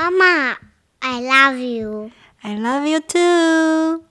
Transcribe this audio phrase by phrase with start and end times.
[0.00, 0.56] 妈妈
[1.00, 2.10] ，I love you。
[2.40, 4.02] I love you too。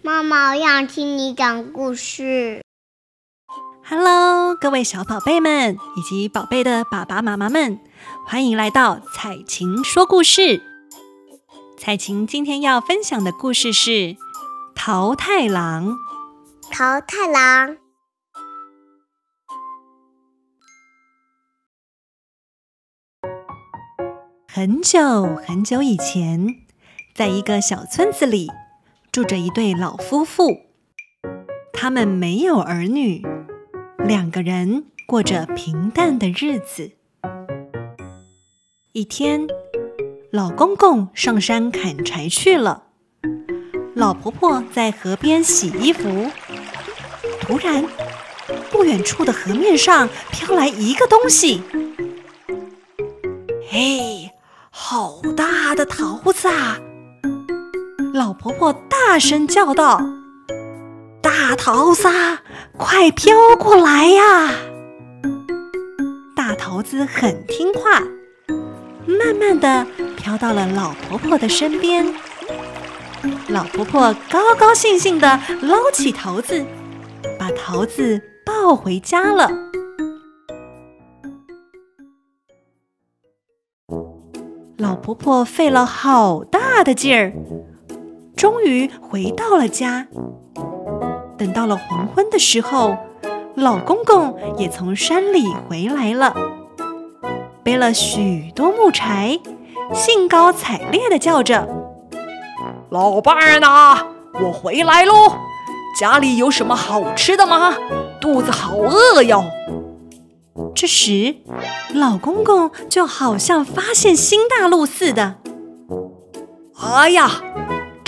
[0.00, 2.62] 妈妈，我想听你讲故事。
[3.84, 7.78] Hello，各位小宝贝们以及宝贝的爸爸妈妈们，
[8.26, 10.62] 欢迎来到彩琴说故事。
[11.76, 13.90] 彩琴今天要分享的故事是
[14.74, 15.88] 《桃太郎》。
[16.72, 17.76] 桃太郎。
[24.58, 26.56] 很久很久以前，
[27.14, 28.50] 在一个小村子里，
[29.12, 30.62] 住着一对老夫妇。
[31.72, 33.24] 他们没有儿女，
[34.04, 36.90] 两个人过着平淡的日子。
[38.90, 39.46] 一天，
[40.32, 42.82] 老公公上山砍柴去了，
[43.94, 46.28] 老婆婆在河边洗衣服。
[47.40, 47.84] 突然，
[48.72, 51.62] 不远处的河面上飘来一个东西。
[58.40, 60.00] 婆婆大声叫道
[61.20, 62.08] ：“大桃子，
[62.76, 64.54] 快飘过来呀！”
[66.36, 68.00] 大桃子很听话，
[69.06, 69.84] 慢慢地
[70.16, 72.06] 飘到了老婆婆的身边。
[73.48, 76.64] 老婆婆高高兴兴地捞起桃子，
[77.36, 79.50] 把桃子抱回家了。
[84.76, 87.32] 老婆婆费了好大的劲儿，
[88.38, 90.06] 终于回到了家。
[91.36, 92.96] 等到了黄昏的时候，
[93.56, 96.36] 老公公也从山里回来了，
[97.64, 99.40] 背了许多木柴，
[99.92, 101.68] 兴高采烈地叫着
[102.90, 104.06] ：“老伴儿呢？
[104.40, 105.14] 我回来喽！
[105.98, 107.74] 家里有什么好吃的吗？
[108.20, 109.46] 肚子好饿哟！”
[110.76, 111.38] 这时，
[111.92, 115.38] 老公公就好像发现新大陆似的。
[116.80, 117.42] 哎呀，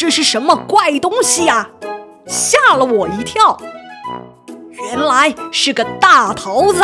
[0.01, 1.69] 这是什么怪东西呀？
[2.27, 3.61] 吓了我一跳！
[4.71, 6.83] 原来是个大桃子，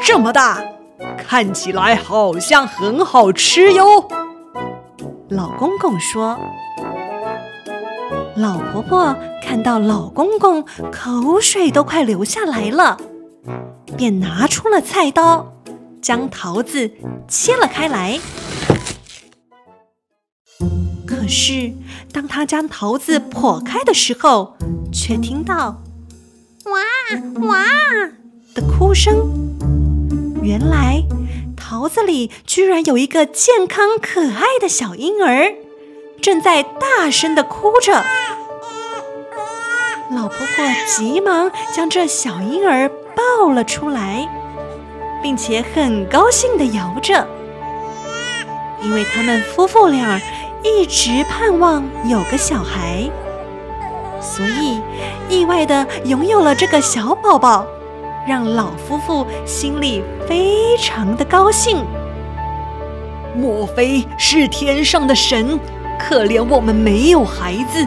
[0.00, 0.60] 这么大，
[1.16, 4.08] 看起来好像很好吃哟。
[5.28, 6.36] 老公公说。
[8.34, 12.96] 老婆婆看到老公公，口水都快流下来了。
[13.96, 15.46] 便拿出了菜刀，
[16.02, 16.90] 将桃子
[17.28, 18.18] 切了开来。
[21.34, 21.72] 是，
[22.12, 24.54] 当他将桃子剖开的时候，
[24.92, 25.82] 却听到
[26.68, 26.80] “哇
[27.48, 27.64] 哇”
[28.54, 29.16] 的哭声。
[30.42, 31.02] 原来，
[31.56, 35.54] 桃子里居然有一个健康可爱的小婴儿，
[36.20, 38.04] 正在大声的哭着。
[40.10, 40.46] 老婆婆
[40.86, 44.28] 急忙将这小婴儿抱了出来，
[45.22, 47.26] 并且很高兴地摇着，
[48.82, 50.20] 因为他们夫妇俩
[50.64, 53.10] 一直盼望有个小孩，
[54.20, 54.80] 所以
[55.28, 57.66] 意外的拥有了这个小宝宝，
[58.26, 61.84] 让老夫妇心里非常的高兴。
[63.34, 65.58] 莫非是天上的神
[65.98, 67.84] 可怜我们没有孩子，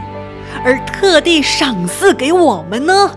[0.64, 3.12] 而特地赏赐给我们呢？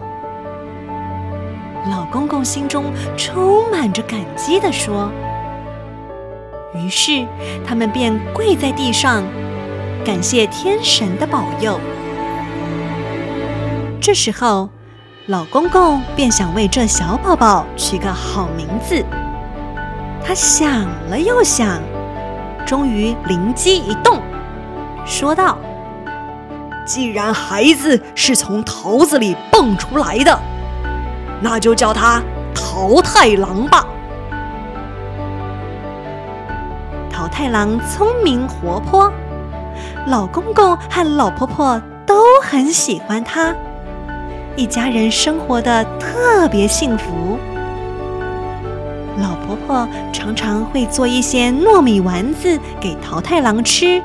[1.91, 2.84] 老公公心中
[3.16, 5.10] 充满着感激的说
[6.76, 7.26] ：“于是
[7.66, 9.24] 他们便跪在地上，
[10.08, 11.78] 感谢天神的保佑。”
[14.00, 14.70] 这时候，
[15.26, 19.04] 老公公便想为这小宝宝取个好名字。
[20.24, 21.78] 他想了又想，
[22.64, 24.22] 终于灵机一动，
[25.04, 25.58] 说道
[26.86, 30.41] ：“既然孩子是从桃子里蹦出来的。”
[31.42, 32.22] 那就叫他
[32.54, 33.86] 桃太郎吧。
[37.12, 39.12] 桃太郎聪明活泼，
[40.06, 43.54] 老公公和老婆婆都很喜欢他，
[44.56, 47.38] 一家人生活得特别幸福。
[49.21, 54.03] 老婆婆常常会做一些糯米丸子给桃太郎吃，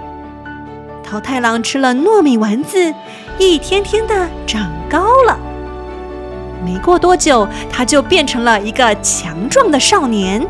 [1.04, 2.94] 桃太郎吃了糯米丸子，
[3.38, 5.38] 一天天的长高了。
[6.66, 10.46] 没过多久，他就变成了一个强壮的少年。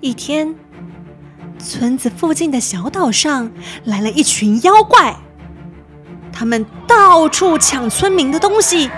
[0.00, 0.54] 一天，
[1.58, 3.50] 村子附近的小岛上
[3.84, 5.16] 来了一群妖怪，
[6.32, 8.90] 他们到处抢村民的东西，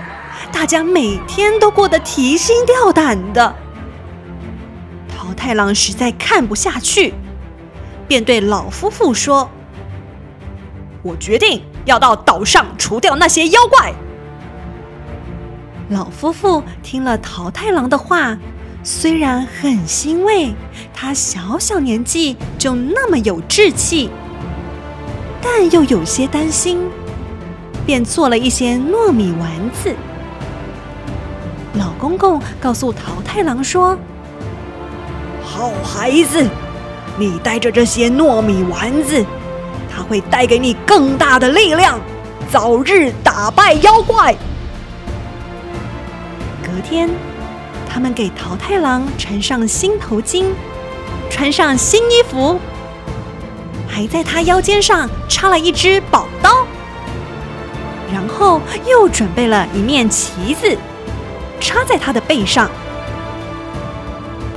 [0.53, 3.55] 大家每天都过得提心吊胆的。
[5.09, 7.15] 桃太郎实在看不下去，
[8.07, 9.51] 便对老夫妇说
[11.03, 13.95] ：“我决定。”要到岛上除掉那些妖怪。
[15.89, 18.37] 老夫妇听了桃太郎的话，
[18.91, 20.55] 虽然很欣慰
[20.95, 24.09] 他小小年纪就那么有志气，
[25.43, 26.81] 但又有些担心，
[27.85, 29.95] 便做了一些糯米丸子。
[31.75, 33.95] 老公公告诉桃太郎说
[35.45, 36.49] ：“好孩子，
[37.19, 39.23] 你带着这些糯米丸子，
[39.95, 42.01] 它会带给你更大的力量，
[42.51, 44.35] 早日打败妖怪。”
[46.65, 47.11] 隔天，
[47.89, 50.47] 他们给桃太郎缠上新头巾，
[51.31, 52.61] 穿上新衣服，
[53.89, 56.67] 还在他腰间上插了一只宝刀，
[58.13, 60.77] 然后又准备了一面旗子，
[61.59, 62.71] 插在他的背上。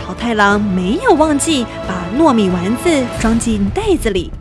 [0.06, 4.32] 桃太郎没有忘记把糯米丸子装进袋子里，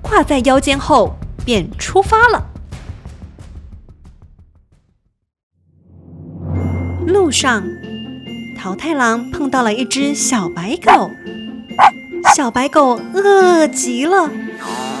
[0.00, 2.46] 挂在腰间后，便出发了。
[7.06, 7.64] 路上，
[8.62, 11.10] 桃太郎碰到了一只小白狗。
[12.36, 14.30] 小白狗饿极了，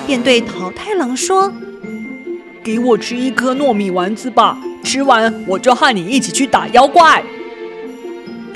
[0.06, 1.52] 便对桃太郎说
[2.64, 7.22] ：“给我吃一颗糯米丸子吧，吃完我就和你一起去打妖怪。”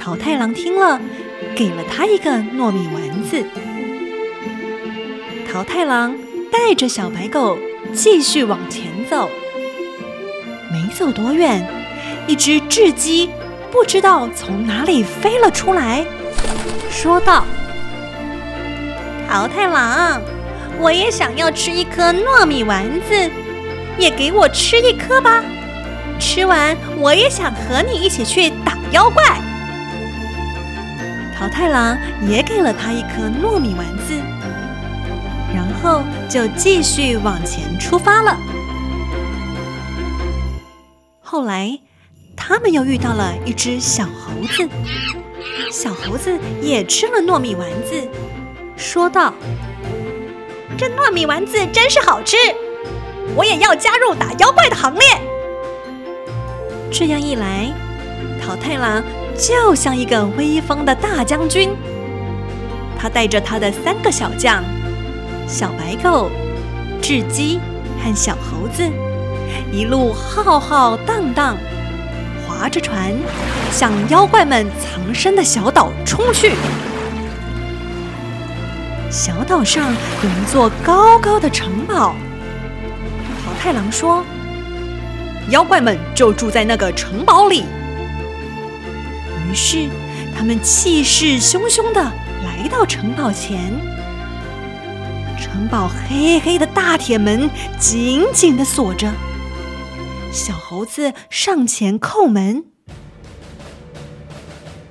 [0.01, 0.99] 桃太郎听了，
[1.55, 3.45] 给了他一个糯米丸子。
[5.53, 6.17] 桃太郎
[6.51, 7.59] 带着小白狗
[7.93, 9.29] 继续往前走，
[10.73, 11.63] 没走多远，
[12.27, 13.29] 一只雉鸡。
[13.75, 16.07] 不知道从哪里飞了出来，
[16.89, 17.45] 说道
[19.29, 20.23] ：“桃太郎，
[20.79, 23.29] 我也想要吃一颗糯米丸子，
[23.99, 25.43] 也给我吃一颗吧。
[26.21, 29.25] 吃完，我也想和你一起去打妖怪。”
[31.37, 31.99] 桃太郎
[32.29, 34.15] 也给了他一颗糯米丸子，
[35.53, 38.39] 然后就继续往前出发了。
[41.21, 41.77] 后来。
[42.47, 44.69] 他们又遇到了一只小猴子，
[45.73, 48.07] 小猴子也吃了糯米丸子，
[48.77, 49.33] 说道
[50.77, 52.37] ：“这糯米丸子真是好吃，
[53.35, 55.09] 我也要加入打妖怪的行列。”
[56.93, 57.73] 这样一来，
[58.45, 59.03] 桃太郎
[59.39, 61.71] 就像一个威风的大将军，
[62.99, 64.63] 他带着他的三个小将——
[65.49, 66.29] 小白狗、
[67.01, 67.59] 雉鸡
[68.03, 68.83] 和小猴子，
[69.73, 71.57] 一路浩浩荡荡。
[72.65, 73.13] 划着船，
[73.71, 76.53] 向妖怪们藏身的小岛冲去。
[79.11, 82.15] 小岛上有一座高高的城堡。
[83.45, 84.25] 桃太郎说
[85.53, 87.67] ：“妖怪们就住在那个城堡里。”
[89.47, 89.87] 于是，
[90.35, 93.75] 他们气势汹汹的来到城堡前。
[95.39, 99.13] 城堡黑黑的大铁门紧紧的锁着。
[100.35, 102.65] 小猴子上前叩门，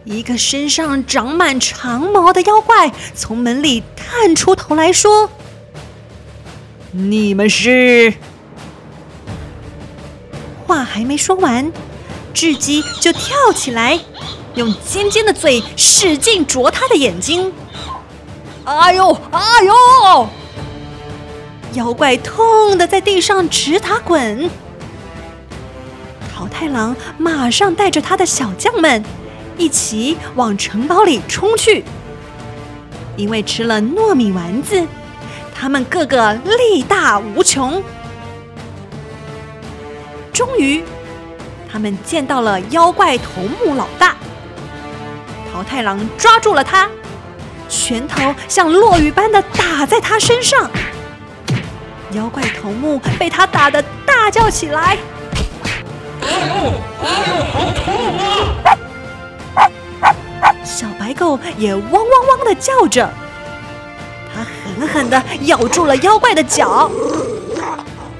[0.05, 5.29] 一个身上长满长毛的妖怪从门里探出头来说
[6.91, 8.13] ：“你们是？”
[10.65, 11.69] 话还没说完，
[12.33, 13.99] 雉鸡就跳起来，
[14.55, 17.51] 用尖尖的嘴使劲啄他的眼睛。
[18.63, 20.29] 哎呦，哎呦！
[21.73, 24.49] 妖怪痛的在地上直打滚。
[26.43, 29.01] 桃太郎马上带着他的小将们
[29.57, 31.85] 一起往城堡里冲去。
[33.15, 34.85] 因为吃了糯米丸子，
[35.55, 37.81] 他们个个力大无穷。
[40.33, 40.83] 终于，
[41.71, 44.13] 他们见到了妖怪头目老大。
[45.53, 46.89] 桃太郎抓住了他，
[47.69, 50.69] 拳头像落雨般的打在他身上。
[52.11, 54.97] 妖怪头目被他打得大叫起来。
[60.63, 63.09] 小白狗也汪汪汪的叫着，
[64.33, 66.89] 它狠狠的咬住了妖怪的脚。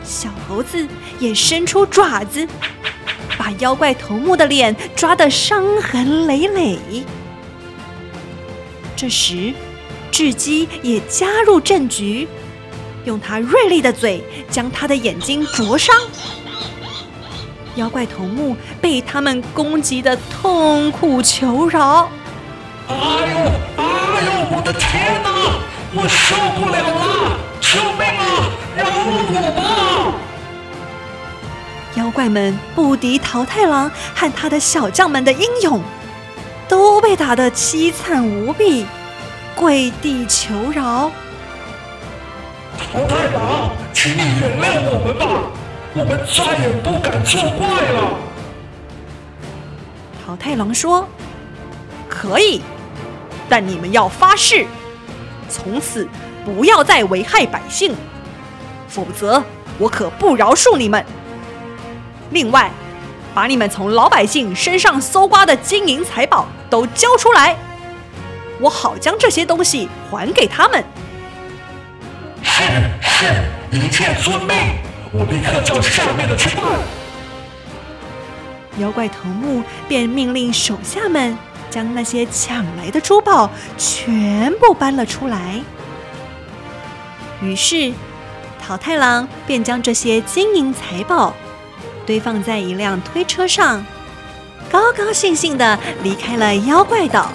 [0.04, 0.88] 小猴子
[1.20, 2.48] 也伸出爪子，
[3.38, 6.78] 把妖怪头目的脸抓得伤痕累累。
[8.96, 9.54] 这时，
[10.12, 12.28] 雉鸡也加入战局，
[13.06, 15.96] 用它锐利的嘴将他的眼睛啄伤。
[17.76, 22.10] 妖怪头目被他们攻击的痛苦求饶。
[22.88, 23.38] 哎呦，
[23.78, 23.84] 哎
[24.26, 25.30] 呦，我的天哪！
[25.96, 27.38] 我受不了了！
[27.62, 28.50] 救命啊！
[28.76, 28.92] 饶了
[29.32, 29.62] 我吧！
[31.96, 35.82] 妖怪们不敌桃太郎和他的小将们的英勇，
[36.68, 38.86] 都被打得凄惨无比，
[39.56, 41.12] 跪地求饶。
[42.78, 45.63] 桃太郎，请你原谅我们吧。
[45.96, 48.18] 我们再也不敢作怪了。
[50.26, 51.08] 桃太郎说
[52.10, 52.62] ：“可以，
[53.48, 54.66] 但你们要发誓，
[55.48, 56.08] 从此
[56.44, 57.96] 不要再危害百姓，
[58.88, 59.44] 否则
[59.78, 61.06] 我可不饶恕你们。
[62.32, 62.72] 另外，
[63.36, 67.56] 把你们从老百姓身上搜刮的金银财宝都交出来，
[68.60, 70.84] 我好将这些东西还给他们。
[72.42, 72.64] 是
[73.00, 74.58] 是，一切遵命。
[75.16, 76.66] 我立刻叫下面的去办。
[78.80, 81.38] 妖怪头目便命令手下们
[81.70, 85.62] 将那些抢来的珠宝全部搬了出来。
[87.42, 87.94] 于是，
[88.60, 91.36] 桃太郎便将这些金银财宝
[92.06, 93.86] 堆放在一辆推车上，
[94.72, 97.30] 高高兴兴地离开了妖怪岛，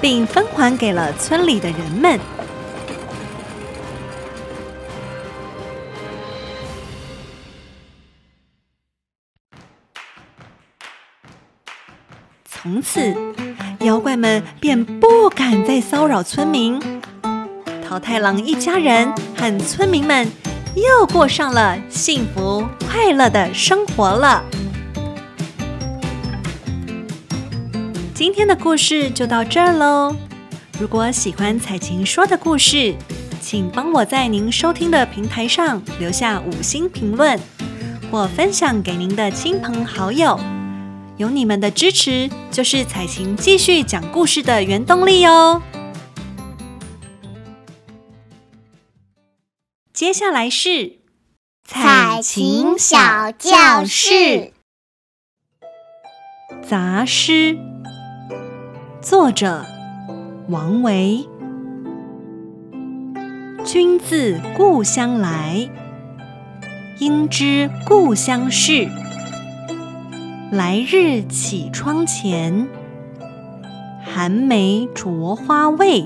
[0.00, 2.20] 并分还给了村里的人们。
[12.64, 13.14] 从此，
[13.80, 16.80] 妖怪们便不敢再骚扰村民。
[17.86, 20.26] 桃太郎一家人和村民们
[20.74, 24.42] 又过上了幸福快乐的生活了。
[28.14, 30.16] 今天的故事就到这儿喽。
[30.80, 32.94] 如果喜欢彩琴说的故事，
[33.42, 37.38] 请帮我在您收听的平台上留下五星评论，
[38.10, 40.40] 或分享给您的亲朋好友。
[41.16, 45.62] 有你们的支持，就是采晴继续讲故事的原动力哦。
[49.92, 50.98] 接下来是
[51.62, 54.52] 采晴小教室
[56.68, 57.56] 杂诗，
[59.00, 59.64] 作者
[60.48, 61.28] 王维。
[63.64, 65.70] 君自故乡来，
[66.98, 68.88] 应知故乡事。
[70.50, 72.68] 来日绮窗前，
[74.04, 76.04] 寒梅着花未？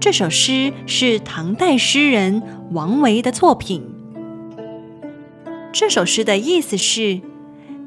[0.00, 2.42] 这首诗是唐代诗人
[2.72, 3.94] 王维的作品。
[5.72, 7.20] 这首诗的意思是：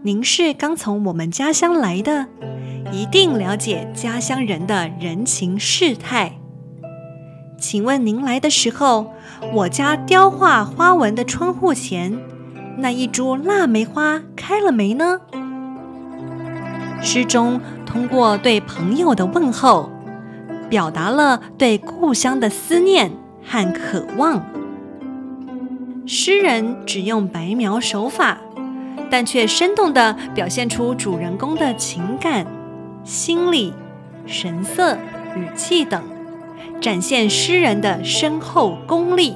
[0.03, 2.27] 您是刚从我们家乡来的，
[2.91, 6.39] 一定了解家乡人的人情世态。
[7.57, 9.11] 请问您来的时候，
[9.53, 12.17] 我家雕画花纹的窗户前。
[12.79, 15.19] 那一株腊梅花开了没呢？
[17.01, 19.89] 诗中通过对朋友的问候，
[20.69, 23.11] 表达了对故乡的思念
[23.45, 24.41] 和渴望。
[26.05, 28.37] 诗人只用白描手法，
[29.09, 32.47] 但却生动地表现出主人公的情感、
[33.03, 33.73] 心理、
[34.25, 34.97] 神色、
[35.35, 36.01] 语气等，
[36.79, 39.35] 展现诗人的深厚功力。